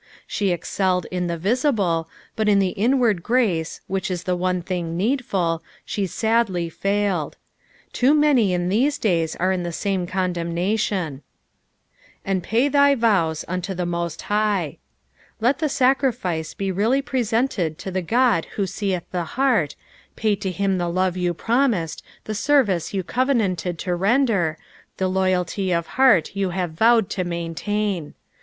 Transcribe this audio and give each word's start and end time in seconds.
She 0.25 0.49
excelled 0.49 1.05
in 1.11 1.27
the 1.27 1.37
visible, 1.37 2.09
but 2.35 2.49
in 2.49 2.57
the 2.57 2.69
inward 2.69 3.21
grace, 3.21 3.81
which 3.85 4.09
ia 4.09 4.17
the 4.17 4.35
one 4.35 4.63
thing 4.63 4.97
needful, 4.97 5.61
she 5.85 6.07
sadly 6.07 6.69
failed. 6.69 7.37
Too 7.93 8.15
many 8.15 8.51
in 8.51 8.69
these 8.69 8.97
days 8.97 9.35
are 9.35 9.51
in 9.51 9.61
the 9.61 9.71
same 9.71 10.07
condemnation, 10.07 11.21
"And 12.25 12.41
pay 12.41 12.67
thy 12.67 12.95
vowt 12.95 13.43
unto 13.47 13.75
the 13.75 13.85
mo»t 13.85 14.23
High." 14.23 14.79
Let 15.39 15.59
the 15.59 15.67
Bacriflce 15.69 16.57
be 16.57 16.71
really 16.71 17.03
presented 17.03 17.77
to 17.77 17.91
the 17.91 18.01
Qod 18.01 18.45
who 18.55 18.65
seeth 18.65 19.03
the 19.11 19.25
heart, 19.37 19.75
pay 20.15 20.35
to 20.35 20.49
him 20.49 20.79
the 20.79 20.85
lOTQ 20.85 21.15
yuu 21.17 21.33
promised, 21.37 22.03
the 22.23 22.33
service 22.33 22.91
you 22.91 23.03
covenanted 23.03 23.77
to 23.77 23.93
render, 23.93 24.57
the 24.97 25.07
loyalty 25.07 25.71
of 25.71 25.85
heart 25.85 26.35
you 26.35 26.49
have 26.49 26.71
vowed 26.71 27.07
to 27.11 27.23
maintain. 27.23 28.15